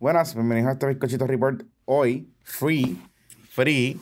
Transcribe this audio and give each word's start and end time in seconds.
Buenas, 0.00 0.34
bienvenidos 0.34 0.70
a 0.70 0.72
este 0.72 0.86
Bizcochito 0.86 1.26
Report. 1.26 1.62
Hoy, 1.84 2.32
free, 2.42 2.98
free, 3.50 4.00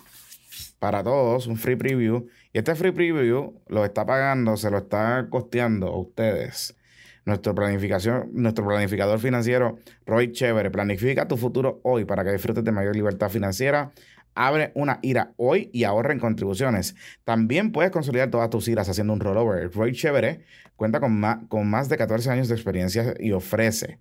para 0.78 1.02
todos, 1.02 1.48
un 1.48 1.56
free 1.56 1.74
preview. 1.74 2.28
Y 2.52 2.58
este 2.58 2.76
free 2.76 2.92
preview 2.92 3.60
lo 3.66 3.84
está 3.84 4.06
pagando, 4.06 4.56
se 4.56 4.70
lo 4.70 4.78
está 4.78 5.26
costeando 5.28 5.88
a 5.88 5.98
ustedes. 5.98 6.76
Nuestro, 7.24 7.52
planificación, 7.52 8.30
nuestro 8.32 8.64
planificador 8.64 9.18
financiero, 9.18 9.80
Roy 10.06 10.30
Chévere. 10.30 10.70
Planifica 10.70 11.26
tu 11.26 11.36
futuro 11.36 11.80
hoy 11.82 12.04
para 12.04 12.22
que 12.22 12.30
disfrutes 12.30 12.62
de 12.62 12.70
mayor 12.70 12.94
libertad 12.94 13.28
financiera. 13.28 13.90
Abre 14.36 14.70
una 14.76 15.00
IRA 15.02 15.32
hoy 15.36 15.68
y 15.72 15.82
ahorra 15.82 16.12
en 16.12 16.20
contribuciones. 16.20 16.94
También 17.24 17.72
puedes 17.72 17.90
consolidar 17.90 18.30
todas 18.30 18.50
tus 18.50 18.68
IRAs 18.68 18.88
haciendo 18.88 19.14
un 19.14 19.18
rollover. 19.18 19.72
Roy 19.72 19.90
Chévere 19.90 20.44
cuenta 20.76 21.00
con 21.00 21.18
más, 21.18 21.38
con 21.48 21.68
más 21.68 21.88
de 21.88 21.96
14 21.96 22.30
años 22.30 22.46
de 22.46 22.54
experiencia 22.54 23.14
y 23.18 23.32
ofrece 23.32 23.98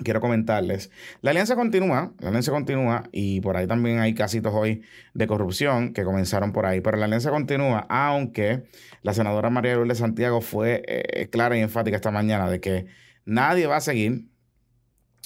quiero 0.04 0.20
comentarles. 0.20 0.90
La 1.20 1.32
alianza 1.32 1.56
continúa, 1.56 2.12
la 2.20 2.28
alianza 2.28 2.52
continúa 2.52 3.08
y 3.10 3.40
por 3.40 3.56
ahí 3.56 3.66
también 3.66 3.98
hay 3.98 4.14
casitos 4.14 4.54
hoy 4.54 4.82
de 5.14 5.26
corrupción 5.26 5.92
que 5.92 6.04
comenzaron 6.04 6.52
por 6.52 6.66
ahí, 6.66 6.80
pero 6.80 6.96
la 6.96 7.06
alianza 7.06 7.30
continúa, 7.30 7.86
aunque 7.88 8.64
la 9.02 9.14
senadora 9.14 9.50
María 9.50 9.74
Lourdes 9.74 9.98
Santiago 9.98 10.40
fue 10.40 10.82
eh, 10.86 11.28
clara 11.30 11.56
y 11.56 11.60
enfática 11.60 11.96
esta 11.96 12.12
mañana 12.12 12.48
de 12.48 12.60
que 12.60 12.86
nadie 13.24 13.66
va 13.66 13.76
a 13.76 13.80
seguir, 13.80 14.28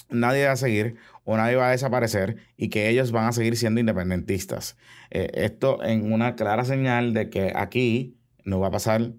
nadie 0.09 0.47
va 0.47 0.53
a 0.53 0.57
seguir 0.57 0.97
o 1.25 1.37
nadie 1.37 1.57
va 1.57 1.69
a 1.69 1.73
desaparecer 1.73 2.37
y 2.57 2.71
que 2.71 2.89
ellos 2.89 3.13
van 3.13 3.27
a 3.27 3.33
seguir 3.33 3.57
siendo 3.57 3.81
independentistas. 3.81 4.79
Eh, 5.11 5.31
esto 5.35 5.85
en 5.85 6.11
una 6.11 6.37
clara 6.37 6.65
señal 6.65 7.13
de 7.13 7.29
que 7.29 7.53
aquí 7.55 8.17
no 8.45 8.61
va 8.61 8.69
a 8.69 8.71
pasar 8.71 9.13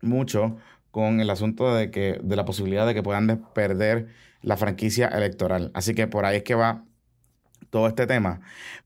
mucho 0.00 0.56
con 0.92 1.20
el 1.20 1.30
asunto 1.30 1.74
de 1.74 1.90
que 1.90 2.20
de 2.22 2.36
la 2.36 2.44
posibilidad 2.44 2.86
de 2.86 2.94
que 2.94 3.02
puedan 3.02 3.48
perder 3.54 4.08
la 4.42 4.56
franquicia 4.56 5.08
electoral. 5.08 5.72
Así 5.74 5.94
que 5.94 6.06
por 6.06 6.24
ahí 6.24 6.36
es 6.36 6.42
que 6.44 6.54
va 6.54 6.84
todo 7.70 7.88
este 7.88 8.06
tema. 8.06 8.40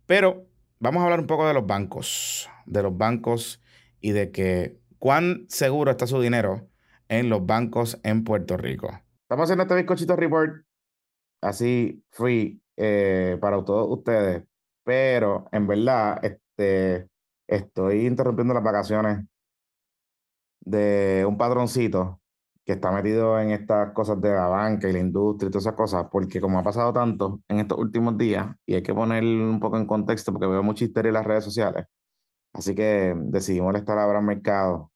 Pero 0.07 0.47
vamos 0.79 1.03
a 1.03 1.05
hablar 1.05 1.21
un 1.21 1.27
poco 1.27 1.47
de 1.47 1.53
los 1.53 1.67
bancos, 1.67 2.48
de 2.65 2.83
los 2.83 2.97
bancos 2.97 3.61
y 4.01 4.13
de 4.13 4.31
que 4.31 4.79
cuán 4.98 5.47
seguro 5.48 5.91
está 5.91 6.07
su 6.07 6.21
dinero 6.21 6.69
en 7.09 7.29
los 7.29 7.45
bancos 7.45 7.98
en 8.05 8.25
Puerto 8.25 8.57
Rico. 8.57 8.89
Estamos 9.23 9.45
haciendo 9.45 9.65
este 9.65 9.75
bizcochito 9.75 10.15
report 10.15 10.65
así 11.43 12.05
free 12.11 12.63
eh, 12.77 13.37
para 13.41 13.65
todos 13.65 13.89
ustedes, 13.91 14.45
pero 14.85 15.48
en 15.51 15.67
verdad 15.67 16.25
este, 16.25 17.09
estoy 17.48 18.07
interrumpiendo 18.07 18.55
las 18.55 18.63
vacaciones 18.63 19.25
de 20.67 21.25
un 21.27 21.39
patroncito 21.39 22.20
que 22.64 22.72
está 22.72 22.91
metido 22.91 23.41
en 23.41 23.50
estas 23.50 23.92
cosas 23.92 24.20
de 24.20 24.31
la 24.31 24.48
banca 24.48 24.89
y 24.89 24.92
la 24.92 24.98
industria 24.98 25.48
y 25.48 25.50
todas 25.53 25.64
esas 25.64 25.77
cosas, 25.77 26.06
porque 26.11 26.41
como 26.41 26.58
ha 26.58 26.64
pasado 26.64 26.92
tanto 26.92 27.41
en 27.48 27.61
estos 27.61 27.78
últimos 27.78 28.19
días, 28.19 28.48
y 28.67 28.75
hay 28.75 28.83
que 28.83 28.92
poner 28.92 29.23
un 29.23 29.61
poco 29.61 29.78
en 29.78 29.86
contexto 29.86 30.33
porque 30.33 30.48
veo 30.48 30.62
mucha 30.64 30.84
historia 30.84 31.11
en 31.11 31.14
las 31.14 31.25
redes 31.25 31.45
sociales, 31.45 31.86
así 32.53 32.75
que 32.75 33.14
decidimos 33.17 33.75
estar 33.77 33.97
a 33.97 34.05
Abraham 34.05 34.27
Mercado, 34.27 34.91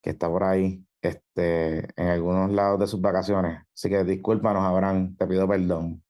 que 0.00 0.10
está 0.10 0.28
por 0.28 0.44
ahí, 0.44 0.86
este, 1.02 1.88
en 2.00 2.08
algunos 2.08 2.52
lados 2.52 2.78
de 2.78 2.86
sus 2.86 3.00
vacaciones. 3.00 3.60
Así 3.74 3.88
que 3.88 4.04
discúlpanos, 4.04 4.62
Abraham, 4.62 5.16
te 5.16 5.26
pido 5.26 5.48
perdón. 5.48 6.04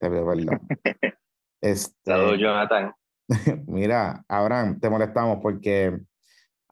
Te 0.00 0.10
pido 0.10 0.26
perdón. 0.26 0.60
este, 1.60 2.38
Jonathan. 2.38 2.92
Mira, 3.68 4.24
Abraham, 4.26 4.80
te 4.80 4.90
molestamos 4.90 5.38
porque 5.40 6.00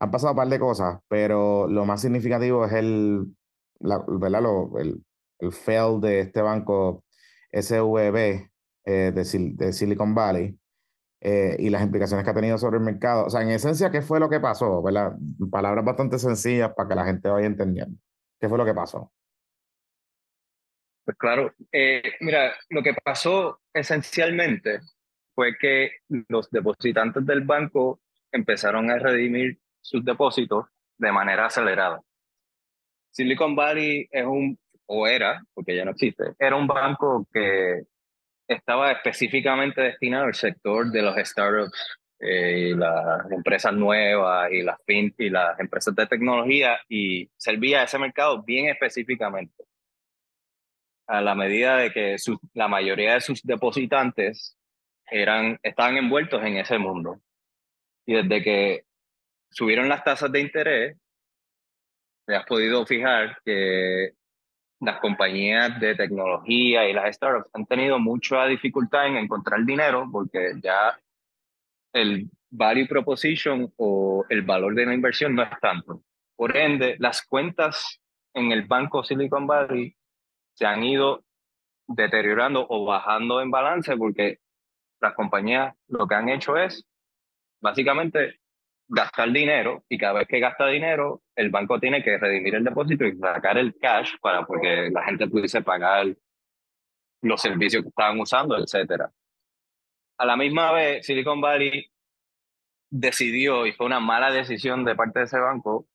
han 0.00 0.10
pasado 0.10 0.32
un 0.32 0.36
par 0.36 0.48
de 0.48 0.58
cosas, 0.58 1.00
pero 1.08 1.66
lo 1.66 1.84
más 1.84 2.00
significativo 2.00 2.64
es 2.64 2.72
el, 2.72 3.26
la, 3.80 4.02
¿verdad? 4.06 4.42
Lo, 4.42 4.78
el, 4.78 5.04
el 5.40 5.52
fail 5.52 6.00
de 6.00 6.20
este 6.20 6.42
banco 6.42 7.04
SVB 7.52 8.16
eh, 8.84 9.12
de, 9.12 9.52
de, 9.54 9.72
Silicon 9.72 10.14
Valley 10.14 10.58
eh, 11.20 11.56
y 11.58 11.70
las 11.70 11.82
implicaciones 11.82 12.24
que 12.24 12.30
ha 12.30 12.34
tenido 12.34 12.58
sobre 12.58 12.78
el 12.78 12.84
mercado. 12.84 13.26
O 13.26 13.30
sea, 13.30 13.42
en 13.42 13.50
esencia, 13.50 13.90
¿qué 13.90 14.02
fue 14.02 14.20
lo 14.20 14.28
que 14.28 14.40
pasó? 14.40 14.82
¿verdad? 14.82 15.16
Palabras 15.50 15.84
bastante 15.84 16.18
sencillas 16.18 16.72
para 16.74 16.88
que 16.88 16.94
la 16.94 17.04
gente 17.04 17.28
vaya 17.28 17.46
entendiendo. 17.46 17.98
¿Qué 18.40 18.48
fue 18.48 18.58
lo 18.58 18.64
que 18.64 18.74
pasó? 18.74 19.12
Pues 21.04 21.16
claro, 21.16 21.54
eh, 21.72 22.02
mira, 22.20 22.52
lo 22.68 22.82
que 22.82 22.94
pasó 23.02 23.60
esencialmente 23.72 24.80
fue 25.34 25.56
que 25.58 25.92
los 26.28 26.50
depositantes 26.50 27.24
del 27.24 27.42
banco 27.42 28.00
empezaron 28.30 28.90
a 28.90 28.98
redimir 28.98 29.58
sus 29.80 30.04
depósitos 30.04 30.66
de 30.96 31.12
manera 31.12 31.46
acelerada. 31.46 32.02
Silicon 33.10 33.56
Valley 33.56 34.08
es 34.10 34.24
un, 34.24 34.58
o 34.86 35.06
era, 35.06 35.42
porque 35.54 35.74
ya 35.74 35.84
no 35.84 35.92
existe, 35.92 36.34
era 36.38 36.56
un 36.56 36.66
banco 36.66 37.26
que 37.32 37.82
estaba 38.48 38.92
específicamente 38.92 39.82
destinado 39.82 40.24
al 40.24 40.34
sector 40.34 40.90
de 40.90 41.02
los 41.02 41.16
startups 41.16 41.98
eh, 42.20 42.70
y 42.70 42.74
las 42.74 43.30
empresas 43.30 43.72
nuevas 43.74 44.50
y 44.50 44.62
las 44.62 44.78
fin 44.84 45.14
y 45.18 45.30
las 45.30 45.58
empresas 45.60 45.94
de 45.94 46.06
tecnología 46.06 46.80
y 46.88 47.30
servía 47.36 47.80
a 47.80 47.84
ese 47.84 47.98
mercado 47.98 48.42
bien 48.42 48.68
específicamente. 48.68 49.64
A 51.06 51.20
la 51.20 51.34
medida 51.34 51.76
de 51.76 51.92
que 51.92 52.16
la 52.54 52.68
mayoría 52.68 53.14
de 53.14 53.20
sus 53.20 53.42
depositantes 53.42 54.56
eran, 55.10 55.58
estaban 55.62 55.96
envueltos 55.96 56.42
en 56.44 56.56
ese 56.56 56.78
mundo. 56.78 57.20
Y 58.04 58.14
desde 58.14 58.42
que 58.42 58.84
subieron 59.50 59.88
las 59.88 60.04
tasas 60.04 60.30
de 60.30 60.40
interés, 60.40 60.96
te 62.26 62.36
has 62.36 62.44
podido 62.44 62.84
fijar 62.86 63.38
que 63.44 64.12
las 64.80 65.00
compañías 65.00 65.80
de 65.80 65.94
tecnología 65.94 66.88
y 66.88 66.92
las 66.92 67.16
startups 67.16 67.50
han 67.54 67.66
tenido 67.66 67.98
mucha 67.98 68.46
dificultad 68.46 69.06
en 69.06 69.16
encontrar 69.16 69.64
dinero 69.64 70.08
porque 70.10 70.52
ya 70.62 70.98
el 71.92 72.30
value 72.50 72.86
proposition 72.86 73.72
o 73.76 74.24
el 74.28 74.42
valor 74.42 74.74
de 74.74 74.86
la 74.86 74.94
inversión 74.94 75.34
no 75.34 75.42
es 75.42 75.50
tanto. 75.60 76.02
Por 76.36 76.56
ende, 76.56 76.96
las 76.98 77.22
cuentas 77.22 78.00
en 78.34 78.52
el 78.52 78.66
banco 78.66 79.02
Silicon 79.02 79.46
Valley 79.46 79.96
se 80.54 80.66
han 80.66 80.84
ido 80.84 81.24
deteriorando 81.88 82.66
o 82.68 82.84
bajando 82.84 83.40
en 83.40 83.50
balance 83.50 83.96
porque 83.96 84.38
las 85.00 85.14
compañías 85.14 85.74
lo 85.88 86.06
que 86.06 86.14
han 86.14 86.28
hecho 86.28 86.56
es 86.56 86.84
básicamente 87.60 88.40
gastar 88.88 89.30
dinero 89.30 89.84
y 89.88 89.98
cada 89.98 90.20
vez 90.20 90.28
que 90.28 90.40
gasta 90.40 90.66
dinero, 90.66 91.22
el 91.36 91.50
banco 91.50 91.78
tiene 91.78 92.02
que 92.02 92.16
redimir 92.18 92.54
el 92.54 92.64
depósito 92.64 93.04
y 93.04 93.16
sacar 93.16 93.58
el 93.58 93.76
cash 93.78 94.14
para 94.20 94.46
porque 94.46 94.90
la 94.90 95.04
gente 95.04 95.28
pudiese 95.28 95.62
pagar 95.62 96.16
los 97.22 97.40
servicios 97.40 97.82
que 97.82 97.90
estaban 97.90 98.18
usando, 98.18 98.56
etc. 98.56 99.04
A 100.18 100.26
la 100.26 100.36
misma 100.36 100.72
vez, 100.72 101.06
Silicon 101.06 101.40
Valley 101.40 101.90
decidió, 102.90 103.66
y 103.66 103.72
fue 103.72 103.86
una 103.86 104.00
mala 104.00 104.30
decisión 104.30 104.84
de 104.84 104.96
parte 104.96 105.18
de 105.20 105.24
ese 105.26 105.38
banco, 105.38 105.86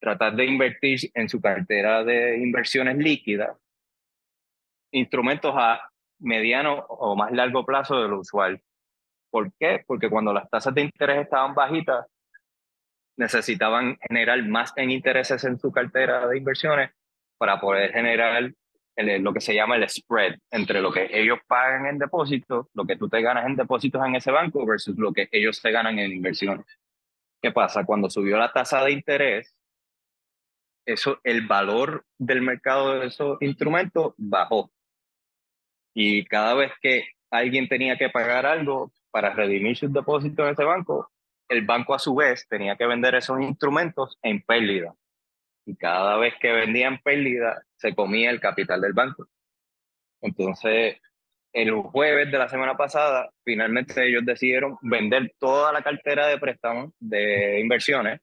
tratar 0.00 0.34
de 0.34 0.46
invertir 0.46 1.10
en 1.14 1.28
su 1.28 1.40
cartera 1.40 2.02
de 2.04 2.38
inversiones 2.38 2.96
líquidas 2.96 3.56
instrumentos 4.92 5.54
a 5.56 5.90
mediano 6.18 6.84
o 6.88 7.16
más 7.16 7.32
largo 7.32 7.64
plazo 7.64 8.00
de 8.00 8.08
lo 8.08 8.20
usual. 8.20 8.60
¿Por 9.30 9.52
qué? 9.58 9.84
Porque 9.86 10.10
cuando 10.10 10.32
las 10.32 10.48
tasas 10.50 10.74
de 10.74 10.82
interés 10.82 11.22
estaban 11.22 11.54
bajitas, 11.54 12.06
necesitaban 13.20 13.98
generar 14.08 14.42
más 14.48 14.72
en 14.76 14.90
intereses 14.90 15.44
en 15.44 15.58
su 15.58 15.70
cartera 15.70 16.26
de 16.26 16.38
inversiones 16.38 16.90
para 17.36 17.60
poder 17.60 17.92
generar 17.92 18.50
lo 18.96 19.32
que 19.34 19.42
se 19.42 19.54
llama 19.54 19.76
el 19.76 19.86
spread 19.88 20.38
entre 20.50 20.80
lo 20.80 20.90
que 20.90 21.06
ellos 21.12 21.38
pagan 21.46 21.84
en 21.84 21.98
depósitos, 21.98 22.68
lo 22.72 22.86
que 22.86 22.96
tú 22.96 23.10
te 23.10 23.20
ganas 23.20 23.44
en 23.44 23.56
depósitos 23.56 24.04
en 24.06 24.16
ese 24.16 24.30
banco 24.30 24.64
versus 24.64 24.96
lo 24.96 25.12
que 25.12 25.28
ellos 25.32 25.58
se 25.58 25.70
ganan 25.70 25.98
en 25.98 26.12
inversiones. 26.12 26.64
¿Qué 27.42 27.52
pasa? 27.52 27.84
Cuando 27.84 28.08
subió 28.08 28.38
la 28.38 28.52
tasa 28.52 28.82
de 28.84 28.92
interés, 28.92 29.54
eso, 30.86 31.20
el 31.22 31.46
valor 31.46 32.06
del 32.18 32.40
mercado 32.40 33.00
de 33.00 33.06
esos 33.08 33.40
instrumentos 33.42 34.14
bajó. 34.16 34.70
Y 35.94 36.24
cada 36.24 36.54
vez 36.54 36.72
que 36.80 37.04
alguien 37.30 37.68
tenía 37.68 37.98
que 37.98 38.08
pagar 38.08 38.46
algo 38.46 38.92
para 39.10 39.34
redimir 39.34 39.76
sus 39.76 39.92
depósitos 39.92 40.46
en 40.46 40.52
ese 40.52 40.64
banco, 40.64 41.10
el 41.50 41.66
banco 41.66 41.94
a 41.94 41.98
su 41.98 42.14
vez 42.14 42.46
tenía 42.48 42.76
que 42.76 42.86
vender 42.86 43.16
esos 43.16 43.40
instrumentos 43.40 44.18
en 44.22 44.40
pérdida. 44.40 44.94
Y 45.66 45.76
cada 45.76 46.16
vez 46.16 46.34
que 46.40 46.52
vendía 46.52 46.86
en 46.86 46.98
pérdida, 47.02 47.62
se 47.76 47.94
comía 47.94 48.30
el 48.30 48.40
capital 48.40 48.80
del 48.80 48.92
banco. 48.92 49.26
Entonces, 50.22 50.98
el 51.52 51.72
jueves 51.72 52.30
de 52.30 52.38
la 52.38 52.48
semana 52.48 52.76
pasada, 52.76 53.30
finalmente 53.44 54.06
ellos 54.06 54.24
decidieron 54.24 54.78
vender 54.80 55.34
toda 55.38 55.72
la 55.72 55.82
cartera 55.82 56.28
de 56.28 56.38
préstamos 56.38 56.92
de 57.00 57.58
inversiones 57.58 58.20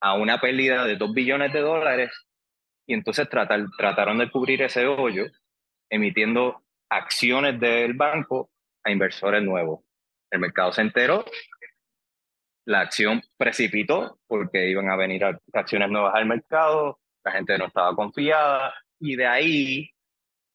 a 0.00 0.14
una 0.14 0.38
pérdida 0.40 0.84
de 0.84 0.96
2 0.96 1.14
billones 1.14 1.52
de 1.54 1.60
dólares 1.60 2.10
y 2.86 2.92
entonces 2.92 3.28
tratar, 3.30 3.64
trataron 3.78 4.18
de 4.18 4.30
cubrir 4.30 4.60
ese 4.60 4.86
hoyo 4.86 5.24
emitiendo 5.88 6.62
acciones 6.90 7.58
del 7.58 7.94
banco 7.94 8.50
a 8.84 8.90
inversores 8.90 9.42
nuevos. 9.42 9.80
El 10.30 10.40
mercado 10.40 10.72
se 10.72 10.82
enteró, 10.82 11.24
la 12.66 12.80
acción 12.80 13.22
precipitó 13.36 14.18
porque 14.26 14.68
iban 14.68 14.90
a 14.90 14.96
venir 14.96 15.24
acciones 15.52 15.90
nuevas 15.90 16.14
al 16.14 16.26
mercado, 16.26 16.98
la 17.24 17.32
gente 17.32 17.56
no 17.58 17.66
estaba 17.66 17.94
confiada 17.94 18.74
y 18.98 19.16
de 19.16 19.26
ahí 19.26 19.90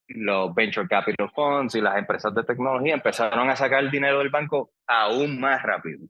los 0.07 0.53
venture 0.55 0.87
capital 0.87 1.29
funds 1.33 1.75
y 1.75 1.81
las 1.81 1.97
empresas 1.97 2.33
de 2.33 2.43
tecnología 2.43 2.95
empezaron 2.95 3.49
a 3.49 3.55
sacar 3.55 3.83
el 3.83 3.91
dinero 3.91 4.19
del 4.19 4.29
banco 4.29 4.71
aún 4.87 5.39
más 5.39 5.61
rápido. 5.61 6.07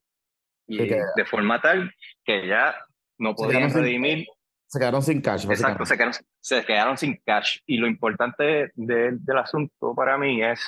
Y 0.68 0.78
de 0.88 1.26
forma 1.26 1.60
tal 1.60 1.92
que 2.24 2.48
ya 2.48 2.76
no 3.18 3.36
podían 3.36 3.74
redimir. 3.74 4.28
se 4.68 4.80
quedaron 4.80 5.02
sin 5.02 5.20
cash. 5.20 5.46
Exacto, 5.50 5.84
se 5.84 5.96
quedaron, 5.96 6.14
se 6.40 6.64
quedaron, 6.64 6.98
sin 6.98 7.20
cash. 7.26 7.58
Y 7.66 7.78
lo 7.78 7.88
importante 7.88 8.72
del 8.76 9.38
asunto 9.38 9.94
para 9.96 10.18
mí 10.18 10.44
es 10.44 10.64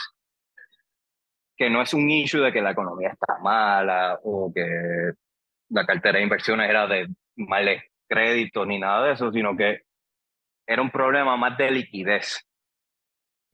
que 1.57 1.69
no 1.69 1.81
es 1.81 1.93
un 1.93 2.09
issue 2.09 2.41
de 2.41 2.51
que 2.51 2.61
la 2.61 2.71
economía 2.71 3.09
está 3.09 3.37
mala 3.39 4.19
o 4.23 4.51
que 4.53 5.13
la 5.69 5.85
cartera 5.85 6.17
de 6.17 6.23
inversiones 6.23 6.69
era 6.69 6.87
de 6.87 7.07
males 7.35 7.83
créditos 8.07 8.67
ni 8.67 8.79
nada 8.79 9.07
de 9.07 9.13
eso, 9.13 9.31
sino 9.31 9.55
que 9.55 9.81
era 10.67 10.81
un 10.81 10.91
problema 10.91 11.37
más 11.37 11.57
de 11.57 11.71
liquidez 11.71 12.47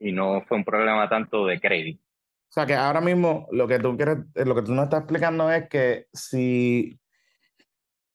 y 0.00 0.12
no 0.12 0.42
fue 0.42 0.58
un 0.58 0.64
problema 0.64 1.08
tanto 1.08 1.46
de 1.46 1.60
crédito. 1.60 2.02
O 2.02 2.52
sea 2.52 2.64
que 2.64 2.74
ahora 2.74 3.00
mismo 3.00 3.46
lo 3.52 3.68
que 3.68 3.78
tú 3.78 3.96
quieres, 3.96 4.18
lo 4.34 4.54
que 4.54 4.62
tú 4.62 4.74
nos 4.74 4.84
estás 4.84 5.00
explicando 5.00 5.50
es 5.50 5.68
que 5.68 6.06
si, 6.12 6.98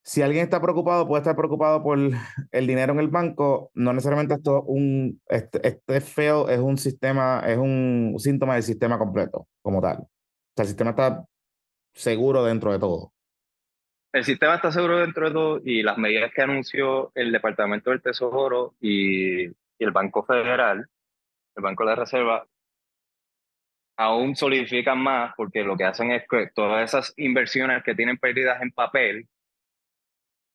si 0.04 0.22
alguien 0.22 0.44
está 0.44 0.62
preocupado, 0.62 1.08
puede 1.08 1.22
estar 1.22 1.36
preocupado 1.36 1.82
por 1.82 1.98
el 1.98 2.68
dinero 2.68 2.94
en 2.94 3.00
el 3.00 3.08
banco, 3.08 3.72
no 3.74 3.94
necesariamente 3.94 4.36
esto 4.36 4.62
un 4.64 5.22
este, 5.28 5.68
este 5.68 5.98
es 5.98 6.60
un 6.60 6.78
sistema, 6.78 7.42
es 7.48 7.58
un 7.58 8.16
síntoma 8.18 8.56
del 8.56 8.64
sistema 8.64 8.98
completo, 8.98 9.48
como 9.62 9.82
tal. 9.82 9.98
O 9.98 10.10
sea, 10.56 10.64
el 10.64 10.68
sistema 10.68 10.92
está 10.92 11.26
seguro 11.94 12.44
dentro 12.44 12.72
de 12.72 12.80
todo. 12.80 13.14
El 14.12 14.24
sistema 14.24 14.56
está 14.56 14.72
seguro 14.72 15.00
dentro 15.00 15.28
de 15.28 15.34
todo 15.34 15.62
y 15.64 15.82
las 15.82 15.98
medidas 15.98 16.32
que 16.36 16.44
anunció 16.44 17.12
el 17.16 17.32
Departamento 17.32 17.90
del 17.90 18.02
Tesoro 18.02 18.76
y, 18.80 19.48
y 19.48 19.54
el 19.80 19.92
Banco 19.92 20.24
Federal 20.24 20.88
el 21.56 21.64
Banco 21.64 21.84
de 21.84 21.90
la 21.90 21.96
Reserva, 21.96 22.48
aún 23.98 24.36
solidifican 24.36 25.00
más 25.00 25.34
porque 25.38 25.64
lo 25.64 25.78
que 25.78 25.86
hacen 25.86 26.12
es 26.12 26.24
que 26.28 26.50
todas 26.54 26.84
esas 26.84 27.14
inversiones 27.18 27.84
que 27.84 27.96
tienen 27.96 28.18
pérdidas 28.18 28.62
en 28.62 28.72
papel, 28.72 29.28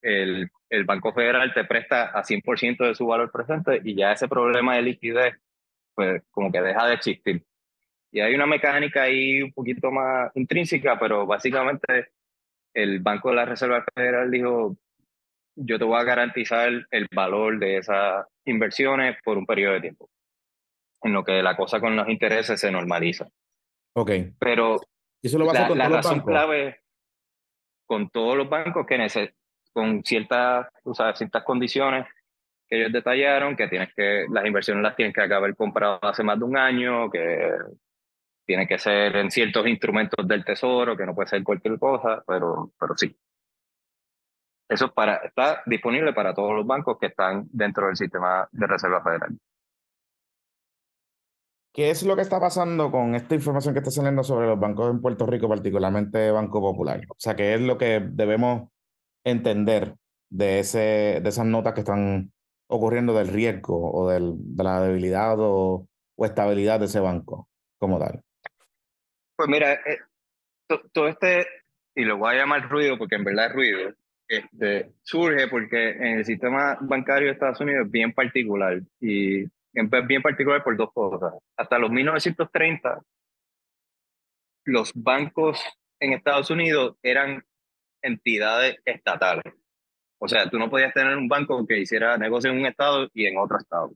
el, 0.02 0.50
el 0.70 0.84
Banco 0.84 1.12
Federal 1.12 1.52
te 1.54 1.64
presta 1.64 2.06
a 2.06 2.22
100% 2.22 2.86
de 2.86 2.94
su 2.94 3.06
valor 3.06 3.30
presente 3.30 3.80
y 3.84 3.94
ya 3.94 4.12
ese 4.12 4.28
problema 4.28 4.76
de 4.76 4.82
liquidez, 4.82 5.34
pues 5.94 6.22
como 6.30 6.52
que 6.52 6.60
deja 6.60 6.86
de 6.86 6.94
existir. 6.94 7.44
Y 8.10 8.20
hay 8.20 8.34
una 8.34 8.46
mecánica 8.46 9.02
ahí 9.02 9.42
un 9.42 9.52
poquito 9.52 9.90
más 9.90 10.30
intrínseca, 10.34 10.98
pero 10.98 11.26
básicamente 11.26 12.08
el 12.74 13.00
Banco 13.00 13.30
de 13.30 13.36
la 13.36 13.44
Reserva 13.44 13.84
Federal 13.94 14.30
dijo, 14.30 14.76
yo 15.56 15.78
te 15.78 15.84
voy 15.84 16.00
a 16.00 16.04
garantizar 16.04 16.70
el 16.90 17.06
valor 17.14 17.58
de 17.58 17.78
esas 17.78 18.26
inversiones 18.44 19.16
por 19.24 19.36
un 19.36 19.46
periodo 19.46 19.74
de 19.74 19.80
tiempo 19.80 20.08
en 21.02 21.12
lo 21.12 21.24
que 21.24 21.42
la 21.42 21.56
cosa 21.56 21.80
con 21.80 21.96
los 21.96 22.08
intereses 22.08 22.60
se 22.60 22.70
normaliza. 22.70 23.28
Ok. 23.94 24.10
Pero 24.38 24.80
eso 25.22 25.38
lo 25.38 25.46
va 25.46 25.52
a 25.52 25.54
hacer 25.54 25.68
con 25.68 25.78
la 25.78 25.88
razón 25.88 26.20
clave 26.20 26.80
con 27.86 28.10
todos 28.10 28.36
los 28.36 28.48
bancos 28.48 28.86
que 28.86 28.98
con 29.78 30.02
ciertas, 30.02 30.66
ciertas 31.14 31.44
condiciones 31.44 32.04
que 32.68 32.80
ellos 32.80 32.92
detallaron, 32.92 33.54
que 33.54 33.68
tienes 33.68 33.94
que, 33.94 34.26
las 34.28 34.44
inversiones 34.44 34.82
las 34.82 34.96
tienen 34.96 35.12
que 35.12 35.22
acabar 35.22 35.54
comprado 35.54 36.00
hace 36.02 36.24
más 36.24 36.36
de 36.36 36.44
un 36.44 36.56
año, 36.56 37.08
que 37.08 37.52
tiene 38.44 38.66
que 38.66 38.76
ser 38.76 39.14
en 39.14 39.30
ciertos 39.30 39.68
instrumentos 39.68 40.26
del 40.26 40.44
tesoro, 40.44 40.96
que 40.96 41.06
no 41.06 41.14
puede 41.14 41.28
ser 41.28 41.44
cualquier 41.44 41.78
cosa, 41.78 42.24
pero, 42.26 42.72
pero 42.76 42.96
sí. 42.96 43.16
Eso 44.68 44.92
para, 44.92 45.18
está 45.18 45.62
disponible 45.64 46.12
para 46.12 46.34
todos 46.34 46.56
los 46.56 46.66
bancos 46.66 46.98
que 46.98 47.06
están 47.06 47.46
dentro 47.52 47.86
del 47.86 47.96
sistema 47.96 48.48
de 48.50 48.66
Reserva 48.66 49.00
Federal. 49.00 49.38
¿Qué 51.72 51.90
es 51.90 52.02
lo 52.02 52.16
que 52.16 52.22
está 52.22 52.40
pasando 52.40 52.90
con 52.90 53.14
esta 53.14 53.36
información 53.36 53.74
que 53.74 53.78
está 53.78 53.92
saliendo 53.92 54.24
sobre 54.24 54.48
los 54.48 54.58
bancos 54.58 54.90
en 54.90 55.00
Puerto 55.00 55.24
Rico, 55.24 55.48
particularmente 55.48 56.32
Banco 56.32 56.60
Popular? 56.60 57.00
O 57.08 57.14
sea, 57.16 57.36
¿qué 57.36 57.54
es 57.54 57.60
lo 57.60 57.78
que 57.78 58.00
debemos 58.04 58.68
entender 59.24 59.94
de, 60.30 60.60
ese, 60.60 61.20
de 61.22 61.28
esas 61.28 61.46
notas 61.46 61.74
que 61.74 61.80
están 61.80 62.32
ocurriendo 62.68 63.14
del 63.14 63.28
riesgo 63.28 63.90
o 63.92 64.10
del, 64.10 64.34
de 64.36 64.64
la 64.64 64.80
debilidad 64.82 65.36
o, 65.38 65.86
estabilidad 66.18 66.80
de 66.80 66.86
ese 66.86 66.98
banco 66.98 67.48
como 67.78 67.98
tal? 67.98 68.20
Pues 69.36 69.48
mira, 69.48 69.74
eh, 69.74 69.98
todo 70.92 71.06
este, 71.06 71.46
y 71.94 72.04
lo 72.04 72.18
voy 72.18 72.34
a 72.34 72.38
llamar 72.38 72.68
ruido 72.68 72.98
porque 72.98 73.14
en 73.14 73.24
verdad 73.24 73.46
es 73.46 73.52
ruido, 73.52 73.94
este, 74.26 74.90
surge 75.02 75.46
porque 75.46 75.90
en 75.90 76.18
el 76.18 76.24
sistema 76.24 76.76
bancario 76.80 77.28
de 77.28 77.34
Estados 77.34 77.60
Unidos 77.60 77.86
es 77.86 77.90
bien 77.92 78.12
particular 78.12 78.80
y 79.00 79.44
es 79.44 80.06
bien 80.06 80.22
particular 80.22 80.62
por 80.64 80.76
dos 80.76 80.92
cosas. 80.92 81.34
Hasta 81.56 81.78
los 81.78 81.90
1930, 81.90 83.00
los 84.64 84.92
bancos 84.94 85.62
en 86.00 86.12
Estados 86.12 86.50
Unidos 86.50 86.96
eran 87.02 87.44
entidades 88.02 88.76
estatales. 88.84 89.54
O 90.18 90.28
sea, 90.28 90.48
tú 90.50 90.58
no 90.58 90.68
podías 90.68 90.92
tener 90.92 91.16
un 91.16 91.28
banco 91.28 91.66
que 91.66 91.78
hiciera 91.78 92.18
negocio 92.18 92.50
en 92.50 92.58
un 92.58 92.66
estado 92.66 93.08
y 93.14 93.26
en 93.26 93.38
otro 93.38 93.58
estado. 93.58 93.92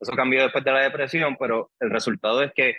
Eso 0.00 0.12
cambió 0.12 0.42
después 0.42 0.64
de 0.64 0.72
la 0.72 0.80
depresión, 0.80 1.36
pero 1.38 1.70
el 1.78 1.90
resultado 1.90 2.42
es 2.42 2.52
que 2.54 2.76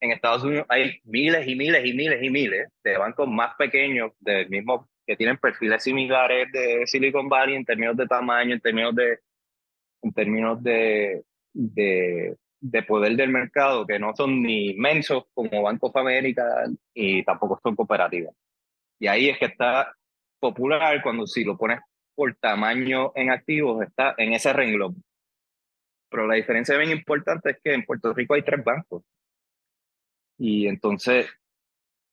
en 0.00 0.10
Estados 0.10 0.44
Unidos 0.44 0.66
hay 0.68 1.00
miles 1.04 1.46
y 1.48 1.56
miles 1.56 1.86
y 1.86 1.94
miles 1.94 2.22
y 2.22 2.28
miles 2.28 2.68
de 2.84 2.98
bancos 2.98 3.28
más 3.28 3.54
pequeños 3.56 4.12
del 4.20 4.48
mismo 4.50 4.88
que 5.06 5.16
tienen 5.16 5.38
perfiles 5.38 5.82
similares 5.82 6.50
de 6.52 6.86
Silicon 6.86 7.28
Valley 7.28 7.56
en 7.56 7.64
términos 7.64 7.96
de 7.96 8.06
tamaño, 8.06 8.54
en 8.54 8.60
términos 8.60 8.94
de 8.94 9.18
en 10.02 10.12
términos 10.12 10.62
de, 10.62 11.22
de, 11.52 12.36
de, 12.60 12.82
poder 12.82 13.16
del 13.16 13.30
mercado 13.30 13.86
que 13.86 14.00
no 14.00 14.14
son 14.16 14.42
ni 14.42 14.70
inmensos 14.70 15.24
como 15.32 15.62
Banco 15.62 15.86
of 15.86 15.96
America 15.96 16.44
y 16.92 17.22
tampoco 17.22 17.60
son 17.62 17.76
cooperativas. 17.76 18.34
Y 19.02 19.08
ahí 19.08 19.28
es 19.28 19.36
que 19.36 19.46
está 19.46 19.96
popular 20.38 21.02
cuando 21.02 21.26
si 21.26 21.42
lo 21.42 21.58
pones 21.58 21.80
por 22.14 22.36
tamaño 22.36 23.10
en 23.16 23.30
activos 23.30 23.84
está 23.84 24.14
en 24.16 24.32
ese 24.32 24.52
renglón. 24.52 25.02
Pero 26.08 26.28
la 26.28 26.36
diferencia 26.36 26.76
bien 26.76 26.92
importante 26.92 27.50
es 27.50 27.56
que 27.64 27.74
en 27.74 27.84
Puerto 27.84 28.14
Rico 28.14 28.34
hay 28.34 28.42
tres 28.42 28.62
bancos. 28.62 29.02
Y 30.38 30.68
entonces, 30.68 31.28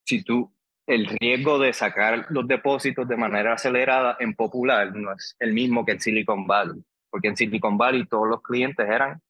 si 0.04 0.24
tú, 0.24 0.52
el 0.88 1.06
riesgo 1.06 1.60
de 1.60 1.74
sacar 1.74 2.26
los 2.32 2.48
depósitos 2.48 3.08
de 3.08 3.18
manera 3.18 3.54
acelerada 3.54 4.18
en 4.20 4.34
Popular 4.34 4.96
no 4.96 5.14
es 5.14 5.36
el 5.38 5.54
mismo 5.54 5.86
que 5.86 5.92
en 5.92 6.00
Silicon 6.00 6.48
Valley, 6.48 6.84
porque 7.12 7.28
en 7.28 7.38
Silicon 7.38 7.78
Valley 7.78 8.08
todos 8.08 8.28
los 8.28 8.42
clientes 8.42 8.90
eran 8.90 9.22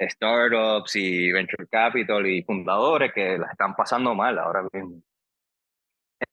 startups 0.00 0.94
y 0.94 1.32
venture 1.32 1.66
capital 1.66 2.24
y 2.24 2.44
fundadores 2.44 3.12
que 3.12 3.36
las 3.36 3.50
están 3.50 3.74
pasando 3.74 4.14
mal 4.14 4.38
ahora 4.38 4.62
mismo. 4.72 5.02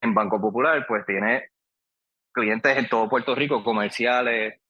En 0.01 0.13
Banco 0.13 0.39
Popular, 0.39 0.85
pues 0.87 1.05
tiene 1.05 1.49
clientes 2.31 2.77
en 2.77 2.89
todo 2.89 3.09
Puerto 3.09 3.33
Rico, 3.35 3.63
comerciales, 3.63 4.61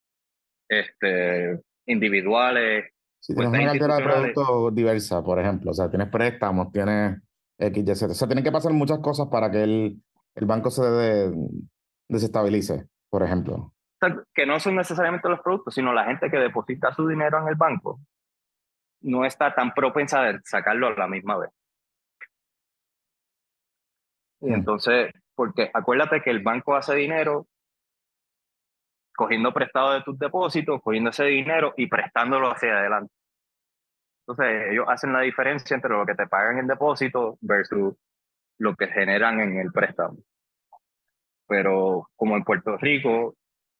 este, 0.69 1.61
individuales. 1.85 2.91
Si 3.19 3.33
tienes 3.33 3.51
una 3.51 3.71
cartera 3.71 3.95
de 3.95 4.03
productos 4.03 4.75
diversa, 4.75 5.23
por 5.23 5.39
ejemplo, 5.39 5.71
o 5.71 5.73
sea, 5.73 5.89
tienes 5.89 6.09
préstamos, 6.09 6.71
tienes 6.71 7.19
X, 7.57 7.83
Y, 7.83 7.95
Z. 7.95 8.11
O 8.11 8.15
sea, 8.15 8.27
tienen 8.27 8.43
que 8.43 8.51
pasar 8.51 8.71
muchas 8.73 8.99
cosas 8.99 9.27
para 9.31 9.49
que 9.49 9.63
el, 9.63 10.01
el 10.35 10.45
banco 10.45 10.69
se 10.69 10.83
desestabilice, 12.07 12.87
por 13.09 13.23
ejemplo. 13.23 13.73
que 14.33 14.45
no 14.45 14.59
son 14.59 14.75
necesariamente 14.75 15.27
los 15.29 15.39
productos, 15.39 15.73
sino 15.73 15.91
la 15.93 16.05
gente 16.05 16.29
que 16.29 16.37
deposita 16.37 16.93
su 16.93 17.07
dinero 17.07 17.41
en 17.41 17.47
el 17.47 17.55
banco 17.55 17.99
no 19.01 19.23
está 19.25 19.53
tan 19.53 19.73
propensa 19.73 20.27
a 20.27 20.39
sacarlo 20.43 20.87
a 20.87 20.93
la 20.95 21.07
misma 21.07 21.37
vez. 21.37 21.51
Y 24.41 24.53
entonces, 24.53 25.11
porque 25.33 25.69
acuérdate 25.73 26.21
que 26.21 26.29
el 26.29 26.43
banco 26.43 26.75
hace 26.75 26.95
dinero 26.95 27.47
cogiendo 29.15 29.53
prestado 29.53 29.93
de 29.93 30.01
tus 30.01 30.19
depósitos, 30.19 30.81
cogiendo 30.81 31.09
ese 31.09 31.25
dinero 31.25 31.73
y 31.77 31.87
prestándolo 31.87 32.51
hacia 32.51 32.77
adelante. 32.77 33.13
Entonces, 34.27 34.71
ellos 34.71 34.85
hacen 34.89 35.13
la 35.13 35.21
diferencia 35.21 35.75
entre 35.75 35.91
lo 35.91 36.05
que 36.05 36.15
te 36.15 36.27
pagan 36.27 36.57
en 36.57 36.67
depósito 36.67 37.37
versus 37.41 37.95
lo 38.57 38.75
que 38.75 38.87
generan 38.87 39.39
en 39.39 39.59
el 39.59 39.71
préstamo. 39.71 40.17
Pero 41.47 42.09
como 42.15 42.35
en 42.35 42.43
Puerto 42.43 42.75
Rico 42.77 43.35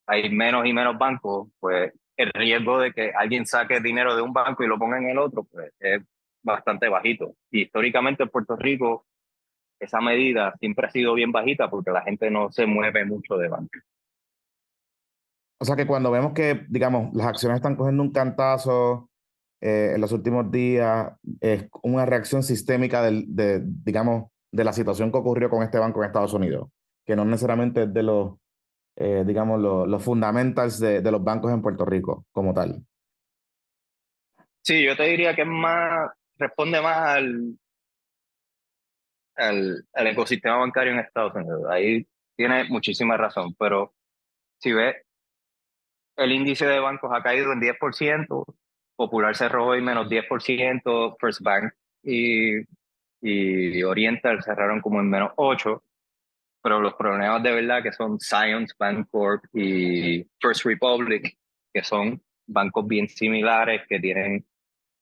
hay 0.06 0.30
menos 0.30 0.66
y 0.66 0.72
menos 0.72 0.96
bancos, 0.96 1.48
pues 1.58 1.92
el 2.16 2.30
riesgo 2.32 2.78
de 2.78 2.92
que 2.92 3.12
alguien 3.12 3.44
saque 3.44 3.80
dinero 3.80 4.14
de 4.14 4.22
un 4.22 4.32
banco 4.32 4.62
y 4.62 4.68
lo 4.68 4.78
ponga 4.78 4.98
en 4.98 5.10
el 5.10 5.18
otro, 5.18 5.44
pues 5.44 5.72
es 5.80 6.02
bastante 6.42 6.88
bajito. 6.88 7.34
Y 7.50 7.62
históricamente 7.62 8.22
en 8.22 8.28
Puerto 8.30 8.56
Rico 8.56 9.04
esa 9.78 10.00
medida 10.00 10.54
siempre 10.58 10.86
ha 10.86 10.90
sido 10.90 11.14
bien 11.14 11.32
bajita 11.32 11.70
porque 11.70 11.90
la 11.90 12.02
gente 12.02 12.30
no 12.30 12.50
se 12.50 12.66
mueve 12.66 13.04
mucho 13.04 13.36
de 13.36 13.48
banco. 13.48 13.78
O 15.58 15.64
sea 15.64 15.76
que 15.76 15.86
cuando 15.86 16.10
vemos 16.10 16.32
que, 16.32 16.66
digamos, 16.68 17.14
las 17.14 17.26
acciones 17.26 17.56
están 17.56 17.76
cogiendo 17.76 18.02
un 18.02 18.12
cantazo 18.12 19.10
eh, 19.60 19.92
en 19.94 20.00
los 20.00 20.12
últimos 20.12 20.50
días, 20.50 21.12
es 21.40 21.68
una 21.82 22.04
reacción 22.04 22.42
sistémica 22.42 23.02
del, 23.02 23.24
de, 23.34 23.62
digamos, 23.64 24.30
de 24.52 24.64
la 24.64 24.72
situación 24.72 25.10
que 25.10 25.18
ocurrió 25.18 25.48
con 25.48 25.62
este 25.62 25.78
banco 25.78 26.00
en 26.00 26.06
Estados 26.06 26.34
Unidos, 26.34 26.68
que 27.04 27.16
no 27.16 27.24
necesariamente 27.24 27.84
es 27.84 27.92
de 27.92 28.02
los, 28.02 28.34
eh, 28.96 29.24
digamos, 29.26 29.60
los, 29.60 29.88
los 29.88 30.02
fundamentals 30.02 30.78
de, 30.78 31.00
de 31.00 31.10
los 31.10 31.24
bancos 31.24 31.52
en 31.52 31.62
Puerto 31.62 31.86
Rico 31.86 32.26
como 32.32 32.52
tal. 32.52 32.84
Sí, 34.62 34.84
yo 34.84 34.96
te 34.96 35.04
diría 35.04 35.34
que 35.34 35.42
es 35.42 35.48
más, 35.48 36.10
responde 36.38 36.82
más 36.82 36.96
al, 36.96 37.58
al, 39.36 39.84
al, 39.92 40.06
ecosistema 40.06 40.56
bancario 40.56 40.92
en 40.92 41.00
Estados 41.00 41.34
Unidos. 41.34 41.64
Ahí 41.70 42.06
tiene 42.36 42.64
muchísima 42.64 43.16
razón, 43.16 43.54
pero 43.58 43.94
si 44.58 44.72
ves, 44.72 44.96
el 46.16 46.32
índice 46.32 46.66
de 46.66 46.80
bancos 46.80 47.10
ha 47.14 47.22
caído 47.22 47.52
en 47.52 47.60
10%, 47.60 48.44
Popular 48.96 49.36
cerró 49.36 49.66
hoy 49.66 49.82
menos 49.82 50.08
10%, 50.08 51.16
First 51.20 51.42
Bank 51.42 51.72
y, 52.02 52.62
y 53.20 53.82
Oriental 53.82 54.42
cerraron 54.42 54.80
como 54.80 55.00
en 55.00 55.10
menos 55.10 55.32
8%, 55.36 55.82
pero 56.62 56.80
los 56.80 56.94
problemas 56.94 57.42
de 57.42 57.52
verdad 57.52 57.82
que 57.82 57.92
son 57.92 58.18
Science 58.18 58.74
Bancorp 58.78 59.44
y 59.54 60.26
First 60.40 60.64
Republic, 60.64 61.36
que 61.72 61.84
son 61.84 62.20
bancos 62.46 62.86
bien 62.86 63.08
similares, 63.08 63.82
que 63.88 64.00
tienen 64.00 64.44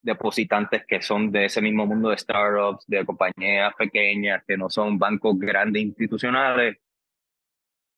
depositantes 0.04 0.84
que 0.86 1.00
son 1.00 1.32
de 1.32 1.46
ese 1.46 1.62
mismo 1.62 1.86
mundo 1.86 2.10
de 2.10 2.18
startups, 2.18 2.84
de 2.86 3.04
compañías 3.04 3.74
pequeñas, 3.74 4.44
que 4.46 4.56
no 4.56 4.68
son 4.68 4.98
bancos 4.98 5.38
grandes 5.38 5.82
institucionales, 5.82 6.76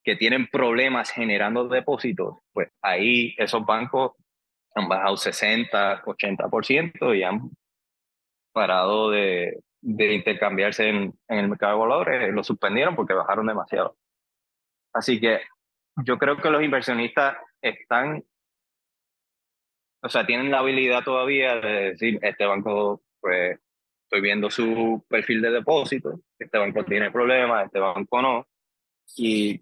que 0.04 0.14
tienen 0.14 0.46
problemas 0.46 1.10
generando 1.10 1.66
depósitos, 1.66 2.36
pues 2.52 2.68
ahí 2.80 3.34
esos 3.38 3.66
bancos 3.66 4.12
han 4.76 4.88
bajado 4.88 5.16
60, 5.16 6.04
80% 6.04 7.18
y 7.18 7.22
han 7.24 7.50
parado 8.52 9.10
de, 9.10 9.58
de 9.80 10.14
intercambiarse 10.14 10.88
en, 10.88 11.12
en, 11.28 11.38
el 11.38 11.48
mercado 11.48 11.72
de 11.72 11.80
valores, 11.80 12.32
lo 12.32 12.44
suspendieron 12.44 12.94
porque 12.94 13.14
bajaron 13.14 13.46
demasiado. 13.46 13.96
Así 14.92 15.20
que 15.20 15.40
yo 16.04 16.18
creo 16.18 16.36
que 16.36 16.50
los 16.50 16.62
inversionistas 16.62 17.36
están, 17.60 18.22
o 20.06 20.08
sea, 20.08 20.24
tienen 20.24 20.50
la 20.50 20.60
habilidad 20.60 21.02
todavía 21.02 21.56
de 21.56 21.90
decir, 21.90 22.18
este 22.22 22.46
banco, 22.46 23.02
pues, 23.20 23.58
estoy 24.04 24.20
viendo 24.20 24.48
su 24.50 25.04
perfil 25.08 25.42
de 25.42 25.50
depósito, 25.50 26.20
este 26.38 26.58
banco 26.58 26.84
tiene 26.84 27.10
problemas, 27.10 27.66
este 27.66 27.80
banco 27.80 28.22
no, 28.22 28.46
y 29.16 29.60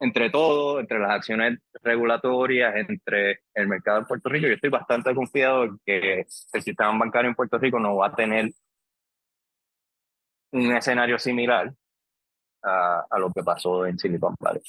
entre 0.00 0.30
todo, 0.30 0.80
entre 0.80 0.98
las 0.98 1.12
acciones 1.12 1.60
regulatorias, 1.82 2.74
entre 2.74 3.40
el 3.54 3.68
mercado 3.68 4.00
en 4.00 4.06
Puerto 4.06 4.28
Rico, 4.28 4.48
yo 4.48 4.54
estoy 4.54 4.70
bastante 4.70 5.14
confiado 5.14 5.64
en 5.64 5.78
que 5.86 6.26
el 6.52 6.62
sistema 6.62 6.98
bancario 6.98 7.28
en 7.28 7.36
Puerto 7.36 7.58
Rico 7.58 7.78
no 7.78 7.96
va 7.96 8.08
a 8.08 8.14
tener 8.14 8.50
un 10.52 10.76
escenario 10.76 11.18
similar 11.18 11.72
a, 12.64 13.04
a 13.08 13.18
lo 13.18 13.32
que 13.32 13.44
pasó 13.44 13.86
en 13.86 13.96
Silicon 13.96 14.34
Valley. 14.40 14.62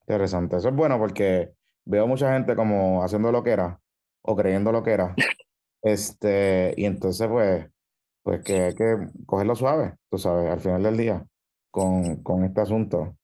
Interesante. 0.00 0.58
Eso 0.58 0.68
es 0.68 0.74
bueno 0.74 0.96
porque 0.98 1.50
veo 1.84 2.06
mucha 2.06 2.32
gente 2.32 2.54
como 2.54 3.02
haciendo 3.02 3.32
lo 3.32 3.42
que 3.42 3.50
era 3.50 3.80
o 4.26 4.36
creyendo 4.36 4.72
lo 4.72 4.82
que 4.82 4.92
era. 4.92 5.14
este, 5.82 6.74
y 6.76 6.84
entonces, 6.84 7.28
pues, 7.28 7.66
pues 8.22 8.42
que 8.42 8.60
hay 8.60 8.74
que 8.74 9.08
cogerlo 9.26 9.54
suave, 9.54 9.94
tú 10.10 10.18
sabes, 10.18 10.50
al 10.50 10.60
final 10.60 10.82
del 10.82 10.96
día 10.96 11.26
con, 11.70 12.22
con 12.22 12.44
este 12.44 12.60
asunto 12.60 13.16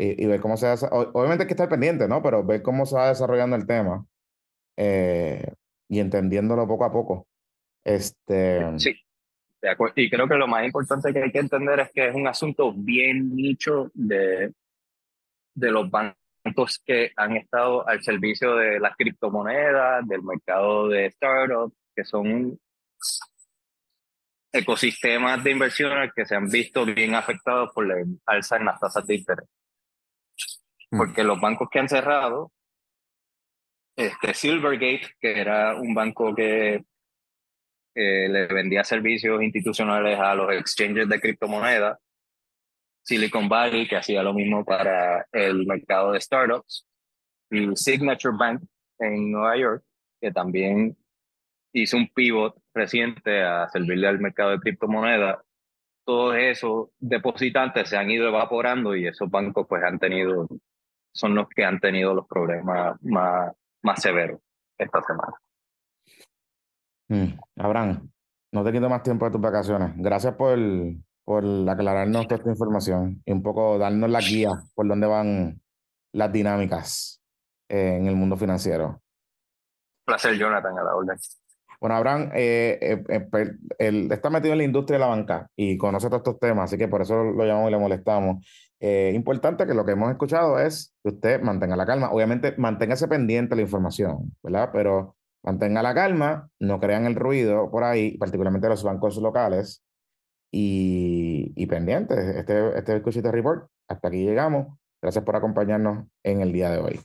y, 0.00 0.26
ver 0.26 0.40
cómo 0.40 0.56
se 0.56 0.66
obviamente 0.92 1.42
hay 1.42 1.48
que 1.48 1.54
estar 1.54 1.68
pendiente, 1.68 2.06
¿no? 2.06 2.22
Pero 2.22 2.44
ver 2.44 2.62
cómo 2.62 2.86
se 2.86 2.94
va 2.94 3.08
desarrollando 3.08 3.56
el 3.56 3.66
tema 3.66 4.06
eh, 4.76 5.52
y 5.88 5.98
entendiéndolo 5.98 6.68
poco 6.68 6.84
a 6.84 6.92
poco. 6.92 7.26
Este... 7.84 8.78
Sí. 8.78 8.94
Y 9.96 10.08
creo 10.08 10.28
que 10.28 10.36
lo 10.36 10.46
más 10.46 10.64
importante 10.64 11.12
que 11.12 11.20
hay 11.20 11.32
que 11.32 11.40
entender 11.40 11.80
es 11.80 11.90
que 11.90 12.06
es 12.06 12.14
un 12.14 12.28
asunto 12.28 12.72
bien 12.72 13.34
nicho 13.34 13.90
de, 13.92 14.52
de 15.54 15.70
los 15.72 15.90
bancos 15.90 16.16
que 16.84 17.12
han 17.16 17.36
estado 17.36 17.86
al 17.88 18.02
servicio 18.02 18.56
de 18.56 18.80
las 18.80 18.96
criptomonedas, 18.96 20.06
del 20.06 20.22
mercado 20.22 20.88
de 20.88 21.10
startups, 21.10 21.76
que 21.94 22.04
son 22.04 22.58
ecosistemas 24.52 25.42
de 25.44 25.50
inversiones 25.50 26.12
que 26.14 26.24
se 26.24 26.34
han 26.34 26.48
visto 26.48 26.84
bien 26.84 27.14
afectados 27.14 27.70
por 27.74 27.86
la 27.86 27.96
alza 28.26 28.56
en 28.56 28.64
las 28.64 28.80
tasas 28.80 29.06
de 29.06 29.14
interés. 29.16 29.48
Mm. 30.90 30.98
porque 30.98 31.24
los 31.24 31.40
bancos 31.40 31.68
que 31.70 31.78
han 31.78 31.88
cerrado, 31.88 32.52
este 33.96 34.32
Silvergate, 34.32 35.14
que 35.20 35.40
era 35.40 35.74
un 35.76 35.94
banco 35.94 36.34
que 36.34 36.84
le 37.94 38.46
vendía 38.46 38.84
servicios 38.84 39.42
institucionales 39.42 40.20
a 40.20 40.32
los 40.34 40.52
exchanges 40.52 41.08
de 41.08 41.20
criptomonedas, 41.20 41.98
Silicon 43.08 43.48
Valley, 43.48 43.88
que 43.88 43.96
hacía 43.96 44.22
lo 44.22 44.34
mismo 44.34 44.66
para 44.66 45.26
el 45.32 45.66
mercado 45.66 46.12
de 46.12 46.20
startups, 46.20 46.86
y 47.50 47.74
Signature 47.74 48.36
Bank 48.36 48.62
en 48.98 49.32
Nueva 49.32 49.56
York, 49.56 49.82
que 50.20 50.30
también 50.30 50.94
hizo 51.72 51.96
un 51.96 52.08
pivot 52.08 52.60
reciente 52.74 53.42
a 53.42 53.66
servirle 53.70 54.08
al 54.08 54.20
mercado 54.20 54.50
de 54.50 54.58
criptomonedas. 54.58 55.38
Todos 56.04 56.36
esos 56.36 56.90
depositantes 56.98 57.88
se 57.88 57.96
han 57.96 58.10
ido 58.10 58.28
evaporando 58.28 58.94
y 58.94 59.06
esos 59.06 59.30
bancos 59.30 59.66
pues 59.66 59.82
han 59.84 59.98
tenido 59.98 60.46
son 61.10 61.34
los 61.34 61.48
que 61.48 61.64
han 61.64 61.80
tenido 61.80 62.12
los 62.12 62.26
problemas 62.26 63.02
más, 63.02 63.56
más 63.82 64.02
severos 64.02 64.40
esta 64.76 65.02
semana. 65.02 65.32
Mm, 67.08 67.40
Abraham, 67.56 68.10
no 68.52 68.62
te 68.62 68.70
quito 68.70 68.90
más 68.90 69.02
tiempo 69.02 69.24
de 69.24 69.32
tus 69.32 69.40
vacaciones. 69.40 69.92
Gracias 69.96 70.34
por, 70.34 70.58
por 71.28 71.44
aclararnos 71.44 72.26
toda 72.26 72.38
esta 72.38 72.48
información 72.48 73.22
y 73.26 73.32
un 73.32 73.42
poco 73.42 73.76
darnos 73.76 74.08
la 74.08 74.20
guía 74.20 74.48
por 74.74 74.88
dónde 74.88 75.06
van 75.06 75.60
las 76.14 76.32
dinámicas 76.32 77.20
en 77.68 78.06
el 78.06 78.16
mundo 78.16 78.34
financiero. 78.38 79.02
Placer, 80.06 80.38
Jonathan, 80.38 80.78
a 80.78 80.84
la 80.84 80.94
orden. 80.96 81.18
Bueno, 81.82 81.96
Abraham 81.96 82.30
eh, 82.34 83.04
eh, 83.10 83.28
eh 83.78 84.08
está 84.10 84.30
metido 84.30 84.52
en 84.52 84.58
la 84.58 84.64
industria 84.64 84.96
de 84.96 85.00
la 85.00 85.08
banca 85.08 85.50
y 85.54 85.76
conoce 85.76 86.06
todos 86.06 86.20
estos 86.20 86.38
temas, 86.38 86.70
así 86.70 86.78
que 86.78 86.88
por 86.88 87.02
eso 87.02 87.22
lo 87.22 87.44
llamamos 87.44 87.68
y 87.68 87.72
le 87.72 87.78
molestamos. 87.78 88.70
Eh, 88.80 89.12
importante 89.14 89.66
que 89.66 89.74
lo 89.74 89.84
que 89.84 89.92
hemos 89.92 90.10
escuchado 90.10 90.58
es 90.58 90.94
que 91.02 91.10
usted 91.10 91.42
mantenga 91.42 91.76
la 91.76 91.84
calma. 91.84 92.10
Obviamente, 92.10 92.54
manténgase 92.56 93.06
pendiente 93.06 93.54
la 93.54 93.60
información, 93.60 94.34
¿verdad? 94.42 94.70
Pero 94.72 95.14
mantenga 95.42 95.82
la 95.82 95.92
calma, 95.92 96.48
no 96.58 96.80
crean 96.80 97.04
el 97.04 97.16
ruido 97.16 97.70
por 97.70 97.84
ahí, 97.84 98.16
particularmente 98.16 98.66
los 98.66 98.82
bancos 98.82 99.18
locales. 99.18 99.84
Y, 100.50 101.66
pendientes, 101.66 102.18
este, 102.18 102.78
este 102.78 103.30
Report. 103.30 103.68
Hasta 103.88 104.08
aquí 104.08 104.24
llegamos. 104.24 104.78
Gracias 105.02 105.24
por 105.24 105.36
acompañarnos 105.36 106.06
en 106.22 106.40
el 106.40 106.52
día 106.52 106.70
de 106.70 106.78
hoy. 106.78 107.00